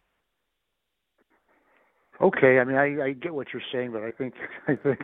[2.20, 4.34] Okay, I mean I, I get what you're saying, but I think
[4.68, 5.00] I think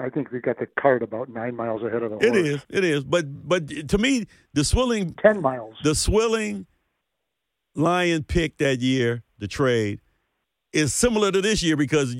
[0.00, 2.26] I think we got the cart about nine miles ahead of the horse.
[2.26, 3.04] It is, it is.
[3.04, 5.76] But but to me, the Swilling ten miles.
[5.84, 6.66] The Swilling
[7.74, 10.00] lion pick that year, the trade,
[10.72, 12.16] is similar to this year because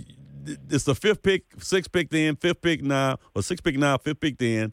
[0.69, 4.21] it's the fifth pick, sixth pick then, fifth pick now, or sixth pick now, fifth
[4.21, 4.73] pick then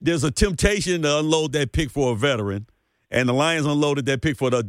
[0.00, 2.66] there's a temptation to unload that pick for a veteran,
[3.10, 4.64] and the Lions unloaded that pick for the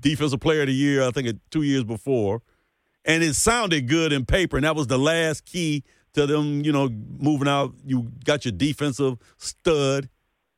[0.00, 2.42] defensive player of the year, I think two years before,
[3.04, 6.72] and it sounded good in paper, and that was the last key to them, you
[6.72, 7.74] know, moving out.
[7.84, 10.08] You got your defensive stud,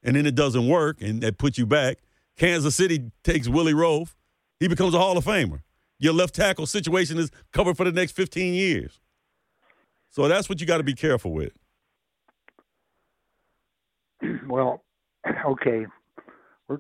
[0.03, 1.99] and then it doesn't work, and that puts you back.
[2.37, 4.15] Kansas City takes Willie Roaf,
[4.59, 5.61] he becomes a Hall of Famer.
[5.99, 9.01] Your left tackle situation is covered for the next 15 years.
[10.11, 11.53] So that's what you got to be careful with.
[14.49, 14.85] well,
[15.47, 15.87] okay.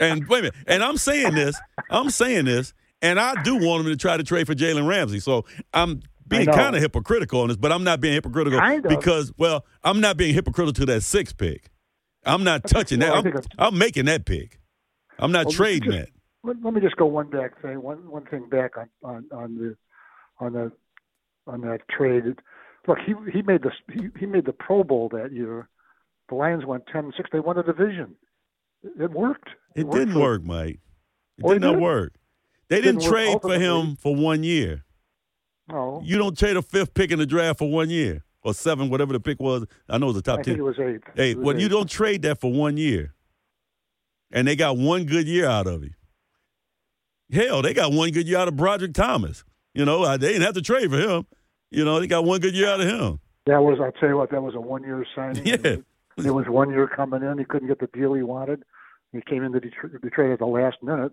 [0.00, 0.54] and wait a minute.
[0.66, 1.58] And I'm saying this.
[1.90, 5.20] I'm saying this, and I do want him to try to trade for Jalen Ramsey.
[5.20, 9.64] So I'm being kind of hypocritical on this, but I'm not being hypocritical because, well,
[9.84, 11.70] I'm not being hypocritical to that six pick.
[12.24, 13.34] I'm not touching well, that.
[13.58, 14.58] I'm, I'm, making that pick.
[15.18, 16.12] I'm not well, trading just,
[16.42, 16.56] that.
[16.62, 17.80] Let, me just go one back thing.
[17.82, 19.76] One one thing back on on, on the
[20.38, 20.72] on the
[21.46, 22.24] on that trade.
[22.88, 25.68] Look, he he made the he, he made the Pro Bowl that year
[26.28, 27.30] the Lions went 10 6.
[27.32, 28.16] They won a division.
[28.82, 29.48] It worked.
[29.74, 30.80] It, it worked didn't for, work, Mike.
[31.38, 31.80] It oh, did not did?
[31.80, 32.14] work.
[32.68, 34.84] They didn't, didn't trade for him for one year.
[35.70, 36.00] Oh.
[36.04, 39.12] You don't trade a fifth pick in the draft for one year or seven, whatever
[39.12, 39.64] the pick was.
[39.88, 40.56] I know it was the top I 10.
[40.56, 41.00] it was eight.
[41.16, 41.36] Eight.
[41.36, 41.62] Was well, eight.
[41.62, 43.14] you don't trade that for one year.
[44.30, 45.94] And they got one good year out of him.
[47.32, 49.44] Hell, they got one good year out of Broderick Thomas.
[49.74, 51.26] You know, they didn't have to trade for him.
[51.70, 53.20] You know, they got one good year out of him.
[53.46, 55.44] That was, I'll tell you what, that was a one year signing.
[56.16, 56.24] Yeah.
[56.24, 57.36] It was one year coming in.
[57.36, 58.62] He couldn't get the deal he wanted.
[59.12, 61.12] He came into Detroit, Detroit at the last minute.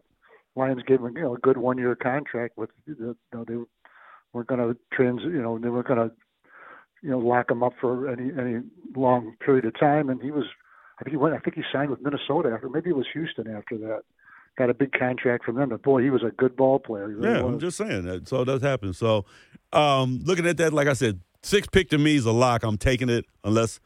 [0.55, 3.55] Lions gave him you know a good one year contract with the, you know they
[4.33, 6.15] weren't going to trans you know they weren't going to
[7.03, 8.61] you know lock him up for any any
[8.95, 10.09] long period of time.
[10.09, 10.45] And he was
[10.99, 13.47] I think he went I think he signed with Minnesota after maybe it was Houston
[13.55, 14.01] after that.
[14.55, 17.07] Got a big contract from them, but boy, he was a good ball player.
[17.07, 17.53] Really yeah, was.
[17.53, 18.27] I'm just saying that.
[18.27, 18.93] So it does happen.
[18.93, 19.25] So
[19.71, 22.63] um, looking at that, like I said, six pick to me is a lock.
[22.63, 23.79] I'm taking it unless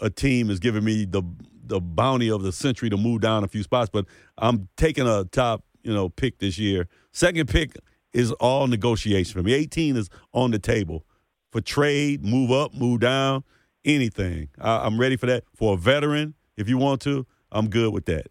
[0.00, 1.22] a team is giving me the
[1.64, 4.04] the bounty of the century to move down a few spots, but
[4.36, 6.88] I'm taking a top you know pick this year.
[7.12, 7.76] Second pick
[8.12, 9.52] is all negotiation for me.
[9.52, 11.04] 18 is on the table
[11.50, 13.44] for trade, move up, move down,
[13.84, 14.48] anything.
[14.60, 15.44] I, I'm ready for that.
[15.54, 18.26] For a veteran, if you want to, I'm good with that.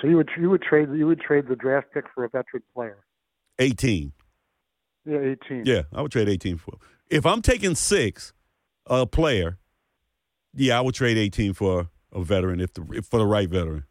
[0.00, 2.62] So you would you would trade you would trade the draft pick for a veteran
[2.74, 2.98] player.
[3.58, 4.12] 18.
[5.04, 5.62] Yeah, 18.
[5.64, 6.74] Yeah, I would trade 18 for.
[7.08, 8.32] If I'm taking six,
[8.86, 9.58] a player,
[10.54, 13.84] yeah, I would trade 18 for a veteran if the if for the right veteran.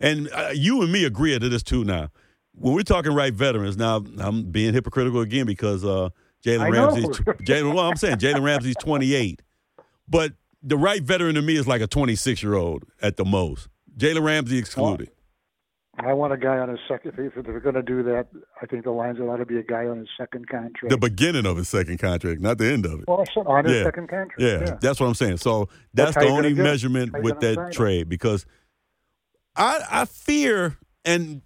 [0.00, 2.10] And uh, you and me agree to this too now.
[2.52, 6.10] When we're talking right veterans, now I'm being hypocritical again because uh,
[6.44, 7.74] Jalen Ramsey's Jalen.
[7.74, 9.42] Well, I'm saying Jalen Ramsey's 28,
[10.08, 13.68] but the right veteran to me is like a 26 year old at the most.
[13.96, 15.10] Jalen Ramsey excluded.
[15.98, 17.12] I want a guy on his second.
[17.16, 18.26] If they're going to do that,
[18.60, 20.90] I think the Lions ought to be a guy on his second contract.
[20.90, 23.04] The beginning of his second contract, not the end of it.
[23.06, 23.84] Well, on his yeah.
[23.84, 24.40] second contract.
[24.40, 24.60] Yeah.
[24.60, 24.76] yeah.
[24.80, 25.36] that's what I'm saying.
[25.36, 28.44] So that's, that's the only measurement with that trade because
[29.56, 31.42] I I fear and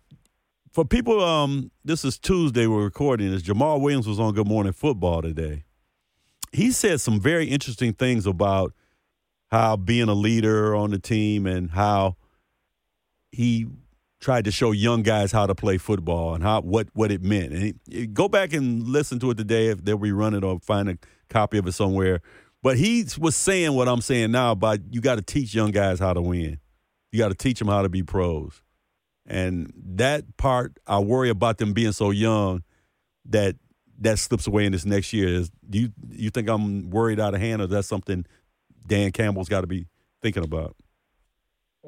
[0.72, 2.66] for people, um, this is Tuesday.
[2.66, 3.42] We're recording this.
[3.42, 5.64] Jamaal Williams was on Good Morning Football today.
[6.52, 8.72] He said some very interesting things about
[9.50, 12.16] how being a leader on the team and how
[13.32, 13.66] he
[14.20, 17.52] tried to show young guys how to play football and how what what it meant.
[17.52, 20.88] And he, go back and listen to it today if they'll rerun it or find
[20.88, 22.20] a copy of it somewhere.
[22.62, 25.98] But he was saying what I'm saying now about you got to teach young guys
[25.98, 26.58] how to win.
[27.12, 28.62] You got to teach them how to be pros.
[29.26, 32.62] And that part, I worry about them being so young
[33.26, 33.56] that
[34.00, 35.28] that slips away in this next year.
[35.28, 38.24] Is do you you think I'm worried out of hand, or that's something
[38.86, 39.86] Dan Campbell's got to be
[40.22, 40.76] thinking about?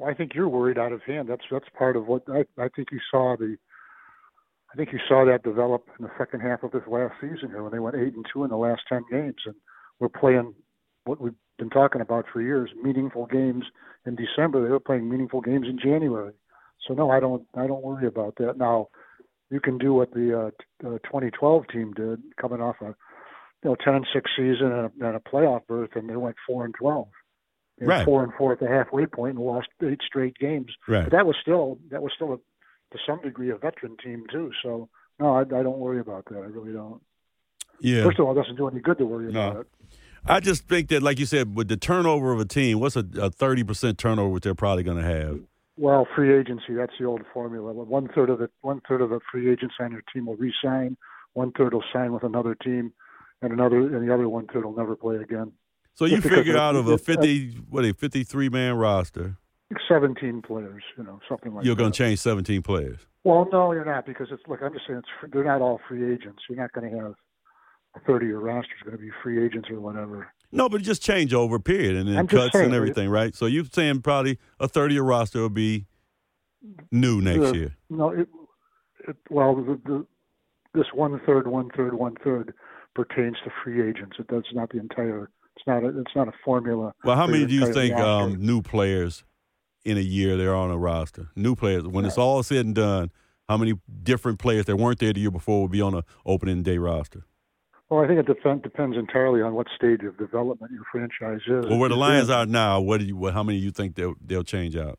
[0.05, 1.29] I think you're worried out of hand.
[1.29, 3.57] That's that's part of what I, I think you saw the.
[4.71, 7.61] I think you saw that develop in the second half of this last season here
[7.61, 9.55] when they went eight and two in the last ten games, and
[9.99, 10.53] we're playing
[11.05, 13.65] what we've been talking about for years: meaningful games
[14.05, 14.63] in December.
[14.63, 16.33] They were playing meaningful games in January.
[16.87, 17.43] So no, I don't.
[17.55, 18.57] I don't worry about that.
[18.57, 18.87] Now,
[19.51, 20.51] you can do what the
[20.83, 22.95] uh, uh, 2012 team did, coming off a
[23.63, 26.35] you know 10 and six season and a, and a playoff berth, and they went
[26.47, 27.07] four and 12.
[27.79, 28.05] Right.
[28.05, 30.71] Four and four at the halfway point and lost eight straight games.
[30.87, 31.03] Right.
[31.03, 34.51] But that was still that was still a, to some degree a veteran team too.
[34.61, 34.87] So
[35.19, 36.37] no, I, I don't worry about that.
[36.37, 37.01] I really don't.
[37.79, 38.03] Yeah.
[38.03, 39.49] First of all, it doesn't do any good to worry no.
[39.49, 39.67] about it.
[40.25, 43.03] I just think that, like you said, with the turnover of a team, what's a
[43.31, 45.39] thirty percent turnover which they're probably going to have?
[45.77, 47.73] Well, free agency, that's the old formula.
[47.73, 50.97] One third of the one third of the free agents on your team will resign,
[51.33, 52.93] one third will sign with another team,
[53.41, 55.53] and another and the other one third will never play again.
[55.93, 59.37] So you figure out of a fifty what a fifty three man roster.
[59.87, 61.65] Seventeen players, you know, something like that.
[61.65, 62.99] You're going to change seventeen players.
[63.23, 64.61] Well, no, you're not because it's look.
[64.61, 66.43] I'm just saying it's they're not all free agents.
[66.49, 67.13] You're not going to have
[67.95, 70.31] a thirty year roster is going to be free agents or whatever.
[70.51, 73.33] No, but just change over period and then cuts saying, and everything, right?
[73.35, 75.85] So you're saying probably a 30 year roster will be
[76.91, 77.77] new next year.
[77.89, 78.27] No, it,
[79.07, 80.05] it, well, the, the,
[80.73, 82.53] this one third, one third, one third
[82.95, 84.17] pertains to free agents.
[84.19, 85.29] It does not the entire.
[85.55, 85.83] It's not.
[85.83, 86.93] A, it's not a formula.
[87.03, 89.23] Well, how many do you think um, new players
[89.83, 91.29] in a year they're on a roster?
[91.35, 91.87] New players.
[91.87, 92.09] When yeah.
[92.09, 93.11] it's all said and done,
[93.47, 93.73] how many
[94.03, 97.25] different players that weren't there the year before will be on a opening day roster?
[97.91, 101.69] Well, I think it depend, depends entirely on what stage of development your franchise is.
[101.69, 103.27] Well, where the Lions are now, what do you?
[103.27, 104.97] How many do you think they'll they'll change out?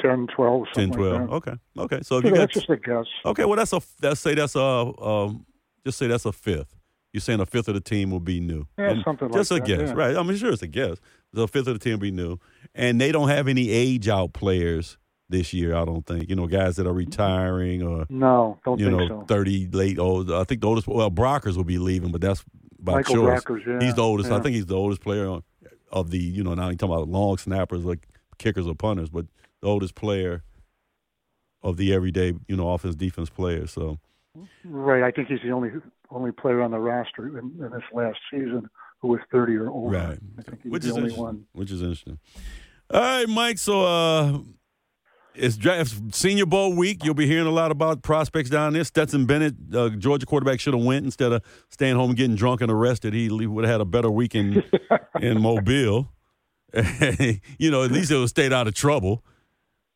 [0.00, 1.20] 10, 12, 10, 12.
[1.20, 2.00] Like okay, okay.
[2.02, 3.06] So if yeah, you got that's just a guess.
[3.26, 5.44] Okay, well that's a let's say that's a um,
[5.84, 6.76] just say that's a fifth.
[7.12, 8.68] You're saying a fifth of the team will be new.
[8.78, 9.38] Yeah, and something like that.
[9.38, 9.94] just a guess, yeah.
[9.94, 10.16] right?
[10.16, 10.98] I mean, sure, it's a guess.
[11.32, 12.38] The fifth of the team will be new,
[12.76, 14.98] and they don't have any age out players
[15.28, 15.74] this year.
[15.74, 19.08] I don't think you know guys that are retiring or no, don't you think know
[19.08, 19.26] so.
[19.26, 20.30] thirty late old.
[20.30, 22.44] I think the oldest well Brockers will be leaving, but that's
[22.78, 23.42] by Michael choice.
[23.42, 23.84] Brockers, yeah.
[23.84, 24.30] He's the oldest.
[24.30, 24.36] Yeah.
[24.36, 25.42] I think he's the oldest player on,
[25.90, 28.06] of the you know now you talking about long snappers like
[28.38, 29.26] kickers or punters, but
[29.60, 30.42] the oldest player
[31.62, 33.72] of the everyday you know offense defense players.
[33.72, 33.98] So
[34.64, 35.70] right, I think he's the only
[36.10, 38.68] only player on the roster in, in this last season
[39.00, 39.96] who was thirty or older.
[39.96, 41.46] Right, I think he's which the is only one.
[41.52, 42.18] Which is interesting.
[42.90, 43.58] All right, Mike.
[43.58, 44.38] So uh,
[45.34, 47.04] it's draft Senior Bowl week.
[47.04, 48.84] You'll be hearing a lot about prospects down there.
[48.84, 52.60] Stetson Bennett, uh, Georgia quarterback, should have went instead of staying home and getting drunk
[52.60, 53.14] and arrested.
[53.14, 54.62] He would have had a better week in
[55.20, 56.10] in Mobile.
[57.58, 59.24] you know, at least it would have stayed out of trouble.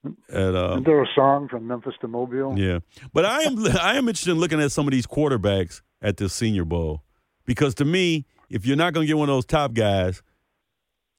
[0.05, 2.57] And, uh, Isn't there a song from Memphis to Mobile?
[2.57, 2.79] Yeah,
[3.13, 6.33] but I am I am interested in looking at some of these quarterbacks at this
[6.33, 7.03] Senior Bowl
[7.45, 10.23] because to me, if you're not going to get one of those top guys,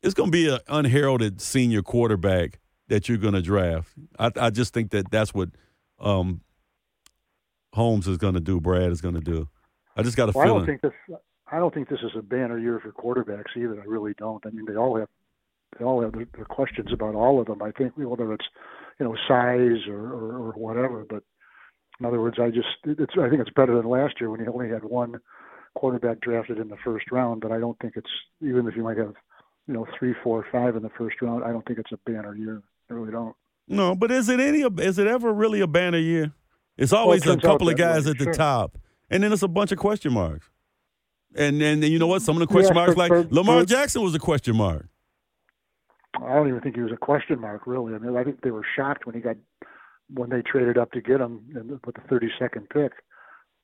[0.01, 3.89] it's going to be an unheralded senior quarterback that you're going to draft.
[4.17, 5.49] I, I just think that that's what
[5.99, 6.41] um,
[7.73, 8.59] Holmes is going to do.
[8.59, 9.47] Brad is going to do.
[9.95, 10.63] I just got a well, feeling.
[10.63, 11.17] I don't think this.
[11.51, 13.81] I don't think this is a banner year for quarterbacks either.
[13.81, 14.45] I really don't.
[14.45, 15.09] I mean, they all have
[15.77, 17.61] they all have their, their questions about all of them.
[17.61, 18.45] I think whether it's
[18.99, 21.23] you know size or, or, or whatever, but
[21.99, 24.47] in other words, I just it's I think it's better than last year when he
[24.47, 25.19] only had one
[25.75, 27.41] quarterback drafted in the first round.
[27.41, 29.13] But I don't think it's even if you might have
[29.67, 31.43] you know three, four, five in the first round.
[31.43, 32.61] I don't think it's a banner year.
[32.89, 33.35] I really don't.
[33.67, 34.61] No, but is it any?
[34.61, 36.33] Is it ever really a banner year?
[36.77, 38.33] It's always well, it a couple of guys way, at the sure.
[38.33, 38.77] top,
[39.09, 40.49] and then it's a bunch of question marks.
[41.35, 42.21] And and you know what?
[42.21, 44.55] Some of the question yeah, marks, for, like for, Lamar for, Jackson, was a question
[44.55, 44.87] mark.
[46.15, 47.93] I don't even think he was a question mark, really.
[47.93, 49.35] I mean, I think they were shocked when he got
[50.11, 51.41] when they traded up to get him
[51.85, 52.93] with the 32nd pick.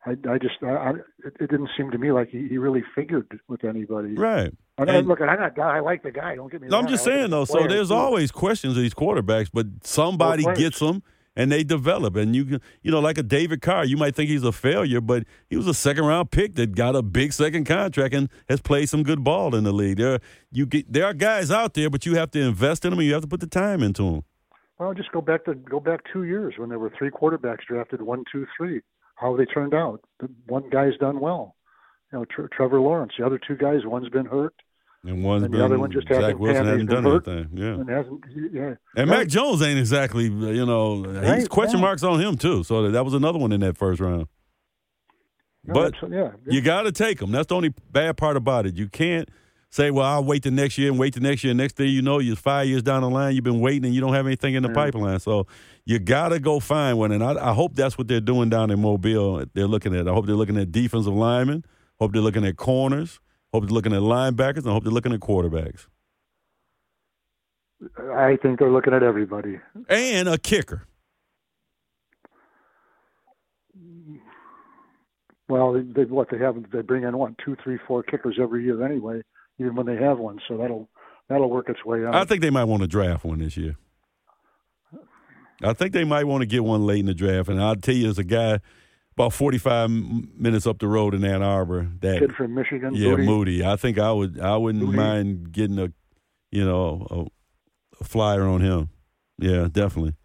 [0.05, 0.91] I, I just, I, I,
[1.25, 4.13] it didn't seem to me like he, he really figured with anybody.
[4.13, 4.53] Right.
[4.77, 6.35] And, and look, I'm not, I like the guy.
[6.35, 6.67] Don't get me.
[6.67, 7.45] No, I'm just saying though.
[7.45, 7.95] So there's too.
[7.95, 11.01] always questions of these quarterbacks, but somebody gets them
[11.35, 12.15] and they develop.
[12.15, 15.23] And you, you know, like a David Carr, you might think he's a failure, but
[15.49, 18.89] he was a second round pick that got a big second contract and has played
[18.89, 19.97] some good ball in the league.
[19.97, 20.19] There,
[20.51, 23.07] you get, there are guys out there, but you have to invest in them and
[23.07, 24.23] you have to put the time into them.
[24.77, 28.01] Well, just go back to go back two years when there were three quarterbacks drafted,
[28.01, 28.81] one, two, three.
[29.15, 30.01] How they turned out.
[30.19, 31.55] The one guy's done well.
[32.11, 33.13] You know, Trevor Lawrence.
[33.17, 34.53] The other two guys, one's been hurt.
[35.05, 37.57] And one's and been, the other one just Zach hasn't, Wilson hasn't done hurt, anything.
[37.57, 37.73] Yeah.
[37.73, 38.73] And hasn't, yeah.
[38.95, 42.63] And Mac Jones ain't exactly, you know, right, he's question marks on him too.
[42.63, 44.27] So that was another one in that first round.
[45.63, 47.31] No, but yeah, you got to take them.
[47.31, 48.75] That's the only bad part about it.
[48.75, 49.29] You can't
[49.71, 52.03] say, "Well, I'll wait the next year and wait the next year." Next thing you
[52.03, 53.33] know, you're five years down the line.
[53.33, 54.75] You've been waiting and you don't have anything in the yeah.
[54.75, 55.19] pipeline.
[55.19, 55.47] So
[55.85, 57.11] you got to go find one.
[57.11, 59.43] And I, I, hope that's what they're doing down in Mobile.
[59.55, 60.07] They're looking at.
[60.07, 61.65] I hope they're looking at defensive linemen.
[61.99, 63.19] Hope they're looking at corners.
[63.55, 64.57] Hope they're looking at linebackers.
[64.57, 65.87] And I hope they're looking at quarterbacks.
[68.13, 69.59] I think they're looking at everybody.
[69.87, 70.87] And a kicker.
[75.47, 78.65] Well, they, they, what they have they bring in one, two, three, four kickers every
[78.65, 79.21] year anyway,
[79.57, 80.41] even when they have one.
[80.49, 80.89] So that'll
[81.29, 82.13] that'll work its way out.
[82.13, 83.77] I think they might want to draft one this year.
[85.63, 87.95] I think they might want to get one late in the draft, and I'll tell
[87.95, 88.59] you, there's a guy
[89.17, 92.93] about 45 minutes up the road in Ann Arbor that kid from Michigan.
[92.93, 93.25] Yeah, Moody.
[93.25, 93.65] Moody.
[93.65, 94.39] I think I would.
[94.39, 94.97] I wouldn't Moody.
[94.97, 95.91] mind getting a,
[96.51, 98.89] you know, a, a flyer on him.
[99.37, 100.15] Yeah, definitely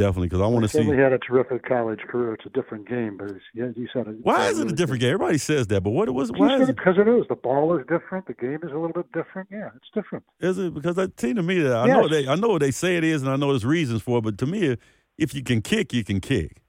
[0.00, 0.82] definitely because I want to see.
[0.82, 2.34] He had a terrific college career.
[2.34, 4.16] It's a different game, but yeah, he said it.
[4.22, 5.14] Why is it a different game?
[5.14, 6.30] Everybody says that, but what it was?
[6.32, 6.76] Why is it?
[6.76, 7.24] Because it is.
[7.28, 8.26] The ball is different.
[8.26, 9.48] The game is a little bit different.
[9.50, 10.24] Yeah, it's different.
[10.40, 10.74] Is it?
[10.74, 11.96] Because it seems to me that I yes.
[11.96, 14.18] know they I know what they say it is, and I know there's reasons for
[14.18, 14.22] it.
[14.22, 14.76] But to me,
[15.18, 16.59] if you can kick, you can kick.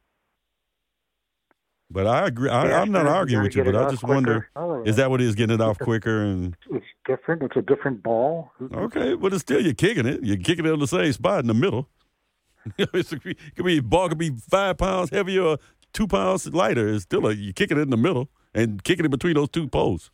[1.91, 2.49] But I agree.
[2.49, 5.35] I, am not arguing with you, but I just wonder: oh, is that what is?
[5.35, 7.43] Getting it off quicker and it's different.
[7.43, 8.51] It's a different ball.
[8.73, 10.23] Okay, but it's still you're kicking it.
[10.23, 11.89] You're kicking it on the same spot in the middle.
[12.77, 15.57] it could be ball could be five pounds heavier or
[15.93, 16.87] two pounds lighter.
[16.87, 19.67] It's still a, you kicking it in the middle and kicking it between those two
[19.67, 20.09] poles.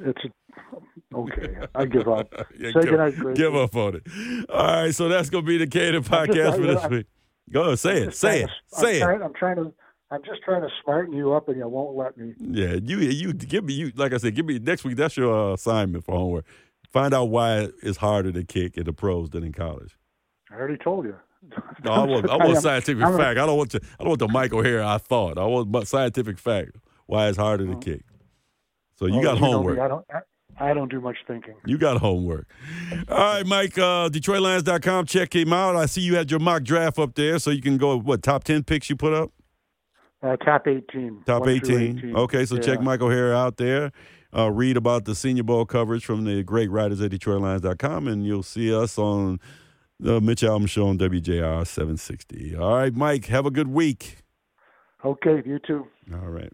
[0.00, 1.58] It's a, okay.
[1.74, 2.32] I give up.
[2.58, 4.46] yeah, give, give up on it.
[4.48, 7.06] All right, so that's gonna be the Caden podcast just, for this I, week.
[7.52, 9.00] Go ahead, say it, say it, to, say I'm it.
[9.00, 9.72] Trying, I'm trying to.
[10.10, 12.34] I'm just trying to smarten you up, and you won't let me.
[12.40, 14.96] Yeah, you you give me you like I said, give me next week.
[14.96, 16.46] That's your uh, assignment for homework.
[16.90, 19.98] Find out why it's harder to kick in the pros than in college.
[20.50, 21.16] I already told you.
[21.84, 23.38] No, I want, I want scientific I'm, fact.
[23.38, 23.80] I don't want to.
[24.00, 24.82] I don't want the Michael here.
[24.82, 25.38] I thought.
[25.38, 26.72] I want scientific fact.
[27.06, 27.76] Why it's harder to oh.
[27.76, 28.02] kick.
[28.96, 29.78] So you got you homework.
[29.78, 30.04] I don't.
[30.12, 31.54] I, I don't do much thinking.
[31.64, 32.48] You got homework.
[33.08, 33.78] All right, Mike.
[33.78, 35.06] Uh, DetroitLions.com.
[35.06, 35.76] Check him out.
[35.76, 37.96] I see you had your mock draft up there, so you can go.
[37.96, 39.30] What top ten picks you put up?
[40.22, 41.22] Uh, top eighteen.
[41.26, 41.98] Top 18.
[41.98, 42.16] 18.
[42.16, 42.60] Okay, so yeah.
[42.62, 43.92] check Mike O'Hara out there.
[44.36, 48.42] Uh, read about the Senior Bowl coverage from the great writers at DetroitLions.com, and you'll
[48.42, 49.38] see us on
[50.00, 52.56] the Mitch Albom Show on WJR 760.
[52.56, 54.18] All right, Mike, have a good week.
[55.04, 55.86] Okay, you too.
[56.12, 56.52] All right.